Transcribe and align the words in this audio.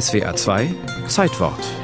SWA 0.00 0.32
2 0.32 0.74
Zeitwort 1.06 1.83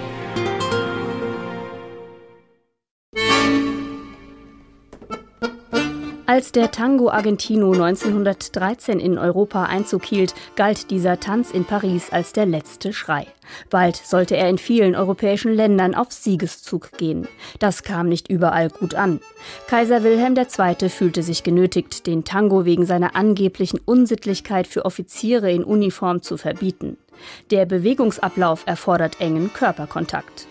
Als 6.31 6.53
der 6.53 6.71
Tango 6.71 7.11
Argentino 7.11 7.73
1913 7.73 9.01
in 9.01 9.19
Europa 9.19 9.65
Einzug 9.65 10.05
hielt, 10.05 10.33
galt 10.55 10.93
dieser 10.93 11.19
Tanz 11.19 11.51
in 11.51 11.65
Paris 11.65 12.11
als 12.13 12.33
der 12.33 12.47
letzte 12.47 12.93
Schrei. 12.93 13.27
Bald 13.69 13.97
sollte 13.97 14.37
er 14.37 14.49
in 14.49 14.57
vielen 14.57 14.95
europäischen 14.95 15.53
Ländern 15.53 15.97
auf 15.97 16.13
Siegeszug 16.13 16.93
gehen. 16.99 17.27
Das 17.59 17.83
kam 17.83 18.09
nicht 18.09 18.31
überall 18.31 18.69
gut 18.69 18.95
an. 18.95 19.19
Kaiser 19.67 20.05
Wilhelm 20.05 20.37
II. 20.37 20.89
fühlte 20.89 21.25
sich 21.25 21.43
genötigt, 21.43 22.07
den 22.07 22.23
Tango 22.23 22.65
wegen 22.65 22.87
seiner 22.87 23.17
angeblichen 23.17 23.81
Unsittlichkeit 23.85 24.69
für 24.69 24.85
Offiziere 24.85 25.51
in 25.51 25.65
Uniform 25.65 26.23
zu 26.23 26.37
verbieten. 26.37 26.97
Der 27.51 27.67
Bewegungsablauf 27.67 28.63
erfordert 28.67 29.21
engen 29.21 29.53
Körperkontakt. 29.53 30.47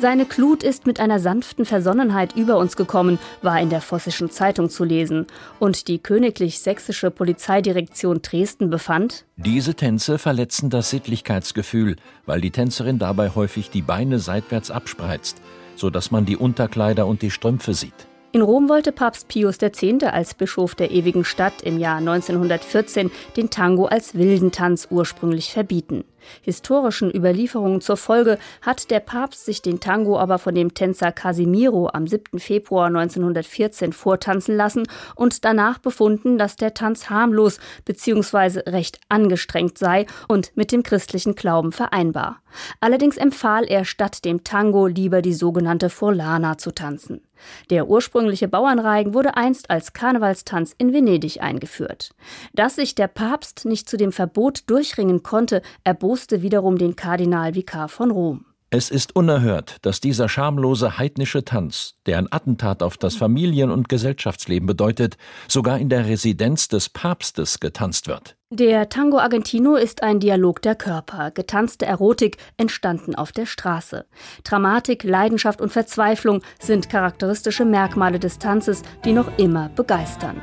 Seine 0.00 0.26
Glut 0.26 0.62
ist 0.62 0.86
mit 0.86 1.00
einer 1.00 1.20
sanften 1.20 1.64
Versonnenheit 1.64 2.36
über 2.36 2.58
uns 2.58 2.76
gekommen, 2.76 3.18
war 3.42 3.60
in 3.60 3.70
der 3.70 3.80
Vossischen 3.80 4.30
Zeitung 4.30 4.70
zu 4.70 4.84
lesen. 4.84 5.26
Und 5.58 5.88
die 5.88 5.98
königlich-sächsische 5.98 7.10
Polizeidirektion 7.10 8.22
Dresden 8.22 8.70
befand, 8.70 9.24
diese 9.36 9.74
Tänze 9.74 10.18
verletzen 10.18 10.70
das 10.70 10.90
Sittlichkeitsgefühl, 10.90 11.96
weil 12.26 12.40
die 12.40 12.50
Tänzerin 12.50 12.98
dabei 12.98 13.30
häufig 13.30 13.70
die 13.70 13.82
Beine 13.82 14.18
seitwärts 14.18 14.70
abspreizt, 14.70 15.40
sodass 15.76 16.10
man 16.10 16.24
die 16.24 16.36
Unterkleider 16.36 17.06
und 17.06 17.22
die 17.22 17.30
Strümpfe 17.30 17.74
sieht. 17.74 18.06
In 18.34 18.42
Rom 18.42 18.68
wollte 18.68 18.90
Papst 18.90 19.28
Pius 19.28 19.62
X. 19.62 20.02
als 20.02 20.34
Bischof 20.34 20.74
der 20.74 20.90
ewigen 20.90 21.24
Stadt 21.24 21.62
im 21.62 21.78
Jahr 21.78 21.98
1914 21.98 23.12
den 23.36 23.48
Tango 23.48 23.84
als 23.84 24.14
wilden 24.14 24.50
Tanz 24.50 24.88
ursprünglich 24.90 25.52
verbieten. 25.52 26.02
Historischen 26.42 27.14
Überlieferungen 27.14 27.80
zur 27.80 27.96
Folge 27.96 28.38
hat 28.62 28.90
der 28.90 29.00
Papst 29.00 29.44
sich 29.44 29.62
den 29.62 29.80
Tango 29.80 30.18
aber 30.18 30.38
von 30.38 30.54
dem 30.54 30.74
Tänzer 30.74 31.12
Casimiro 31.12 31.88
am 31.92 32.06
7. 32.06 32.38
Februar 32.38 32.86
1914 32.86 33.92
vortanzen 33.92 34.56
lassen 34.56 34.86
und 35.14 35.44
danach 35.44 35.78
befunden, 35.78 36.38
dass 36.38 36.56
der 36.56 36.74
Tanz 36.74 37.10
harmlos 37.10 37.58
bzw. 37.84 38.70
recht 38.70 39.00
angestrengt 39.08 39.78
sei 39.78 40.06
und 40.28 40.56
mit 40.56 40.72
dem 40.72 40.82
christlichen 40.82 41.34
Glauben 41.34 41.72
vereinbar. 41.72 42.40
Allerdings 42.80 43.16
empfahl 43.16 43.64
er 43.64 43.84
statt 43.84 44.24
dem 44.24 44.44
Tango 44.44 44.86
lieber 44.86 45.22
die 45.22 45.34
sogenannte 45.34 45.90
Furlana 45.90 46.58
zu 46.58 46.70
tanzen. 46.70 47.20
Der 47.68 47.88
ursprüngliche 47.88 48.48
Bauernreigen 48.48 49.12
wurde 49.12 49.36
einst 49.36 49.68
als 49.68 49.92
Karnevalstanz 49.92 50.74
in 50.78 50.92
Venedig 50.92 51.42
eingeführt. 51.42 52.14
Dass 52.52 52.76
sich 52.76 52.94
der 52.94 53.08
Papst 53.08 53.64
nicht 53.64 53.88
zu 53.88 53.96
dem 53.96 54.12
Verbot 54.12 54.62
durchringen 54.66 55.22
konnte, 55.22 55.60
erbot 55.82 56.13
erboste 56.14 56.42
wiederum 56.42 56.78
den 56.78 56.94
Kardinalvikar 56.94 57.88
von 57.88 58.12
Rom. 58.12 58.44
Es 58.70 58.88
ist 58.88 59.16
unerhört, 59.16 59.78
dass 59.82 60.00
dieser 60.00 60.28
schamlose 60.28 60.96
heidnische 60.96 61.44
Tanz, 61.44 61.94
der 62.06 62.18
ein 62.18 62.30
Attentat 62.30 62.84
auf 62.84 62.96
das 62.96 63.16
Familien- 63.16 63.72
und 63.72 63.88
Gesellschaftsleben 63.88 64.64
bedeutet, 64.64 65.16
sogar 65.48 65.80
in 65.80 65.88
der 65.88 66.06
Residenz 66.06 66.68
des 66.68 66.88
Papstes 66.88 67.58
getanzt 67.58 68.06
wird. 68.06 68.36
Der 68.56 68.88
Tango 68.88 69.18
Argentino 69.18 69.74
ist 69.74 70.04
ein 70.04 70.20
Dialog 70.20 70.62
der 70.62 70.76
Körper, 70.76 71.32
getanzte 71.32 71.86
Erotik 71.86 72.36
entstanden 72.56 73.16
auf 73.16 73.32
der 73.32 73.46
Straße. 73.46 74.04
Dramatik, 74.44 75.02
Leidenschaft 75.02 75.60
und 75.60 75.72
Verzweiflung 75.72 76.40
sind 76.60 76.88
charakteristische 76.88 77.64
Merkmale 77.64 78.20
des 78.20 78.38
Tanzes, 78.38 78.82
die 79.04 79.12
noch 79.12 79.38
immer 79.38 79.70
begeistern. 79.74 80.40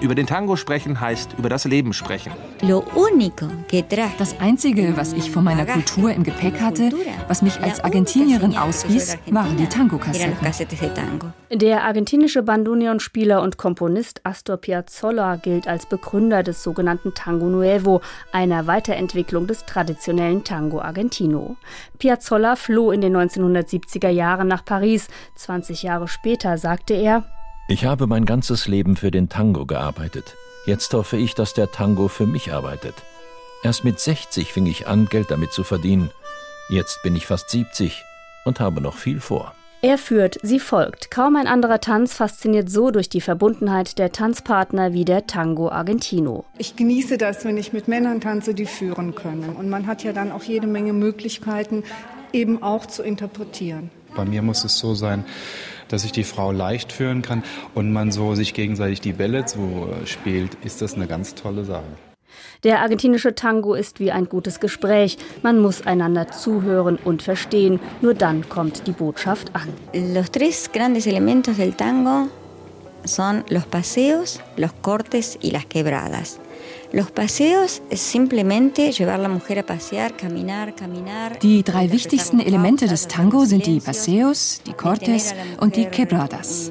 Über 0.00 0.14
den 0.14 0.26
Tango 0.26 0.56
sprechen 0.56 0.98
heißt 0.98 1.34
über 1.36 1.50
das 1.50 1.66
Leben 1.66 1.92
sprechen. 1.92 2.32
Das 4.18 4.40
Einzige, 4.40 4.96
was 4.96 5.12
ich 5.12 5.30
von 5.30 5.44
meiner 5.44 5.66
Kultur 5.66 6.10
im 6.10 6.22
Gepäck 6.22 6.58
hatte, 6.62 6.88
was 7.28 7.42
mich 7.42 7.60
als 7.60 7.84
Argentinierin 7.84 8.56
auswies, 8.56 9.18
waren 9.30 9.58
die 9.58 9.66
Tango-Kassetten. 9.66 11.32
Der 11.50 11.84
argentinische 11.84 12.42
Bandoneon-Spieler 12.42 13.42
und 13.42 13.58
Komponist 13.58 14.22
Astor 14.24 14.56
Piazzolla 14.56 15.36
gilt 15.36 15.68
als 15.68 15.81
Begründer 15.86 16.42
des 16.42 16.62
sogenannten 16.62 17.14
Tango 17.14 17.46
Nuevo, 17.46 18.00
einer 18.32 18.66
Weiterentwicklung 18.66 19.46
des 19.46 19.64
traditionellen 19.66 20.44
Tango 20.44 20.80
Argentino. 20.80 21.56
Piazzolla 21.98 22.56
floh 22.56 22.92
in 22.92 23.00
den 23.00 23.16
1970er 23.16 24.08
Jahren 24.08 24.48
nach 24.48 24.64
Paris. 24.64 25.08
20 25.36 25.82
Jahre 25.82 26.08
später 26.08 26.58
sagte 26.58 26.94
er: 26.94 27.24
Ich 27.68 27.84
habe 27.84 28.06
mein 28.06 28.24
ganzes 28.24 28.68
Leben 28.68 28.96
für 28.96 29.10
den 29.10 29.28
Tango 29.28 29.66
gearbeitet. 29.66 30.36
Jetzt 30.66 30.94
hoffe 30.94 31.16
ich, 31.16 31.34
dass 31.34 31.54
der 31.54 31.72
Tango 31.72 32.08
für 32.08 32.26
mich 32.26 32.52
arbeitet. 32.52 32.94
Erst 33.62 33.84
mit 33.84 33.98
60 34.00 34.52
fing 34.52 34.66
ich 34.66 34.86
an, 34.86 35.06
Geld 35.06 35.30
damit 35.30 35.52
zu 35.52 35.64
verdienen. 35.64 36.10
Jetzt 36.68 37.02
bin 37.02 37.16
ich 37.16 37.26
fast 37.26 37.50
70 37.50 38.04
und 38.44 38.60
habe 38.60 38.80
noch 38.80 38.94
viel 38.94 39.20
vor. 39.20 39.54
Er 39.84 39.98
führt, 39.98 40.38
sie 40.44 40.60
folgt. 40.60 41.10
Kaum 41.10 41.34
ein 41.34 41.48
anderer 41.48 41.80
Tanz 41.80 42.14
fasziniert 42.14 42.70
so 42.70 42.92
durch 42.92 43.08
die 43.08 43.20
Verbundenheit 43.20 43.98
der 43.98 44.12
Tanzpartner 44.12 44.92
wie 44.92 45.04
der 45.04 45.26
Tango 45.26 45.70
Argentino. 45.70 46.44
Ich 46.56 46.76
genieße 46.76 47.18
das, 47.18 47.44
wenn 47.44 47.56
ich 47.56 47.72
mit 47.72 47.88
Männern 47.88 48.20
tanze, 48.20 48.54
die 48.54 48.66
führen 48.66 49.16
können. 49.16 49.56
Und 49.58 49.68
man 49.68 49.88
hat 49.88 50.04
ja 50.04 50.12
dann 50.12 50.30
auch 50.30 50.44
jede 50.44 50.68
Menge 50.68 50.92
Möglichkeiten, 50.92 51.82
eben 52.32 52.62
auch 52.62 52.86
zu 52.86 53.02
interpretieren. 53.02 53.90
Bei 54.14 54.24
mir 54.24 54.42
muss 54.42 54.62
es 54.62 54.78
so 54.78 54.94
sein, 54.94 55.24
dass 55.88 56.04
ich 56.04 56.12
die 56.12 56.22
Frau 56.22 56.52
leicht 56.52 56.92
führen 56.92 57.22
kann 57.22 57.42
und 57.74 57.92
man 57.92 58.12
so 58.12 58.36
sich 58.36 58.54
gegenseitig 58.54 59.00
die 59.00 59.14
Bälle 59.14 59.46
zuspielt, 59.46 60.56
ist 60.62 60.80
das 60.80 60.94
eine 60.94 61.08
ganz 61.08 61.34
tolle 61.34 61.64
Sache. 61.64 62.11
Der 62.64 62.80
argentinische 62.80 63.34
Tango 63.34 63.74
ist 63.74 64.00
wie 64.00 64.12
ein 64.12 64.28
gutes 64.28 64.60
Gespräch. 64.60 65.18
Man 65.42 65.58
muss 65.58 65.86
einander 65.86 66.28
zuhören 66.28 66.98
und 67.04 67.22
verstehen. 67.22 67.80
Nur 68.00 68.14
dann 68.14 68.48
kommt 68.48 68.86
die 68.86 68.92
Botschaft 68.92 69.52
an. 69.54 69.68
Los 70.14 70.30
tres 70.30 70.70
grandes 70.72 71.06
elementos 71.06 71.56
del 71.56 71.72
tango 71.72 72.28
son 73.04 73.44
los 73.48 73.66
paseos, 73.66 74.40
los 74.56 74.72
cortes 74.72 75.38
y 75.40 75.50
las 75.50 75.66
quebradas. 75.66 76.38
Die 81.42 81.62
drei 81.62 81.90
wichtigsten 81.90 82.40
Elemente 82.40 82.86
des 82.86 83.08
Tango 83.08 83.44
sind 83.46 83.66
die 83.66 83.80
Paseos, 83.80 84.60
die 84.66 84.74
Cortes 84.74 85.34
und 85.58 85.76
die 85.76 85.86
Quebradas. 85.86 86.70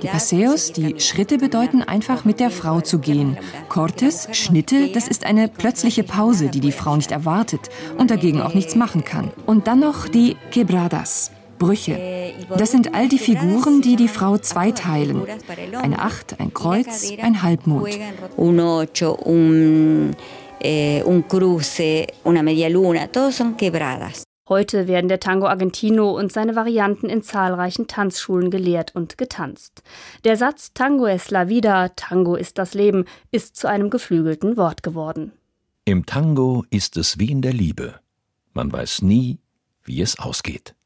Die 0.00 0.06
Paseos, 0.06 0.72
die 0.72 1.00
Schritte 1.00 1.38
bedeuten 1.38 1.82
einfach 1.82 2.24
mit 2.24 2.38
der 2.38 2.50
Frau 2.50 2.80
zu 2.80 3.00
gehen. 3.00 3.36
Cortes, 3.68 4.28
Schnitte, 4.32 4.92
das 4.92 5.08
ist 5.08 5.26
eine 5.26 5.48
plötzliche 5.48 6.04
Pause, 6.04 6.48
die 6.48 6.60
die 6.60 6.72
Frau 6.72 6.94
nicht 6.94 7.10
erwartet 7.10 7.68
und 7.98 8.12
dagegen 8.12 8.40
auch 8.40 8.54
nichts 8.54 8.76
machen 8.76 9.02
kann. 9.04 9.32
Und 9.46 9.66
dann 9.66 9.80
noch 9.80 10.06
die 10.06 10.36
Quebradas. 10.52 11.32
Brüche. 11.58 12.34
Das 12.56 12.70
sind 12.70 12.94
all 12.94 13.08
die 13.08 13.18
Figuren, 13.18 13.82
die 13.82 13.96
die 13.96 14.08
Frau 14.08 14.38
zweiteilen. 14.38 15.22
Eine 15.80 15.98
Acht, 15.98 16.38
ein 16.40 16.52
Kreuz, 16.54 17.12
ein 17.20 17.42
Halbmond. 17.42 17.88
Eh, 20.58 21.02
Heute 24.48 24.86
werden 24.86 25.08
der 25.08 25.18
Tango 25.18 25.46
Argentino 25.46 26.16
und 26.16 26.32
seine 26.32 26.54
Varianten 26.54 27.08
in 27.08 27.22
zahlreichen 27.22 27.88
Tanzschulen 27.88 28.52
gelehrt 28.52 28.94
und 28.94 29.18
getanzt. 29.18 29.82
Der 30.24 30.36
Satz 30.36 30.72
Tango 30.72 31.06
es 31.06 31.32
la 31.32 31.48
vida, 31.48 31.88
Tango 31.96 32.36
ist 32.36 32.56
das 32.56 32.72
Leben, 32.74 33.06
ist 33.32 33.56
zu 33.56 33.68
einem 33.68 33.90
geflügelten 33.90 34.56
Wort 34.56 34.84
geworden. 34.84 35.32
Im 35.84 36.06
Tango 36.06 36.64
ist 36.70 36.96
es 36.96 37.18
wie 37.18 37.32
in 37.32 37.42
der 37.42 37.54
Liebe. 37.54 37.96
Man 38.54 38.70
weiß 38.70 39.02
nie, 39.02 39.40
wie 39.84 40.00
es 40.00 40.16
ausgeht. 40.20 40.76